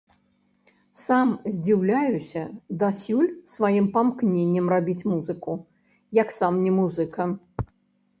Сам 0.99 1.33
здзіўляюся 1.57 2.41
дасюль 2.83 3.27
сваім 3.53 3.85
памкненням 3.97 4.65
рабіць 4.73 5.07
музыку, 5.13 5.53
як 6.21 6.33
сам 6.39 6.53
не 6.63 6.71
музыка. 6.79 7.29